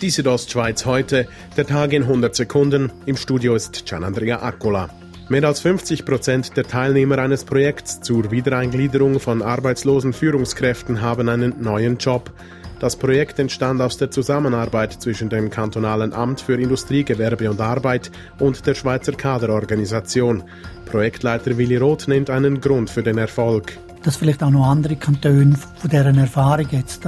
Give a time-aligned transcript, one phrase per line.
[0.00, 2.90] Die Südostschweiz heute, der Tag in 100 Sekunden.
[3.04, 4.88] Im Studio ist Gianandrea Accola.
[5.28, 11.62] Mehr als 50 Prozent der Teilnehmer eines Projekts zur Wiedereingliederung von arbeitslosen Führungskräften haben einen
[11.62, 12.32] neuen Job.
[12.78, 18.10] Das Projekt entstand aus der Zusammenarbeit zwischen dem Kantonalen Amt für Industrie, Gewerbe und Arbeit
[18.38, 20.44] und der Schweizer Kaderorganisation.
[20.86, 23.76] Projektleiter Willi Roth nennt einen Grund für den Erfolg.
[24.02, 27.06] Dass vielleicht auch noch andere Kantone von deren Erfahrung jetzt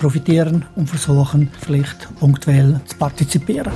[0.00, 3.72] profitieren und versuchen, vielleicht punktuell zu partizipieren.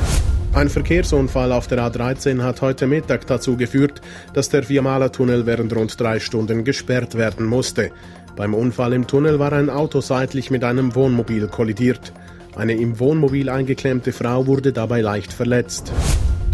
[0.54, 4.00] Ein Verkehrsunfall auf der A13 hat heute Mittag dazu geführt,
[4.32, 7.90] dass der Viermaler-Tunnel während rund drei Stunden gesperrt werden musste.
[8.36, 12.12] Beim Unfall im Tunnel war ein Auto seitlich mit einem Wohnmobil kollidiert.
[12.56, 15.92] Eine im Wohnmobil eingeklemmte Frau wurde dabei leicht verletzt.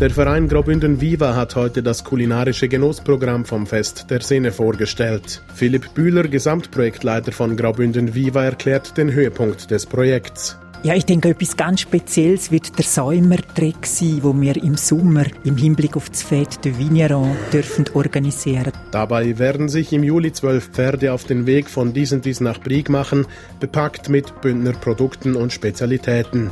[0.00, 5.42] Der Verein Graubünden Viva hat heute das kulinarische Genussprogramm vom Fest der Sinne vorgestellt.
[5.54, 10.56] Philipp Bühler, Gesamtprojektleiter von Graubünden Viva, erklärt den Höhepunkt des Projekts.
[10.82, 15.58] Ja, ich denke, etwas ganz Spezielles wird der Säumertrick sein, wo wir im Sommer im
[15.58, 18.72] Hinblick auf das Fête de Vigneron dürfen organisieren.
[18.92, 22.58] Dabei werden sich im Juli zwölf Pferde auf den Weg von dies und dies nach
[22.58, 23.26] Brieg machen,
[23.60, 26.50] bepackt mit Bündner Produkten und Spezialitäten.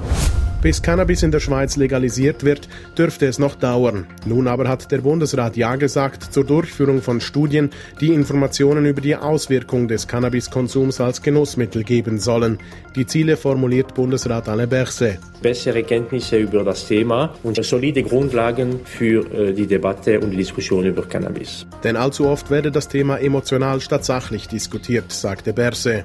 [0.61, 4.09] Bis Cannabis in der Schweiz legalisiert wird, dürfte es noch dauern.
[4.27, 7.71] Nun aber hat der Bundesrat Ja gesagt zur Durchführung von Studien,
[8.01, 12.59] die Informationen über die Auswirkung des Cannabiskonsums als Genussmittel geben sollen.
[12.97, 15.21] Die Ziele formuliert Bundesrat Alain Berset.
[15.41, 20.85] Bessere Kenntnisse über das Thema und solide Grundlagen für äh, die Debatte und die Diskussion
[20.85, 21.67] über Cannabis.
[21.85, 26.05] Denn allzu oft werde das Thema emotional statt sachlich diskutiert, sagte Berset.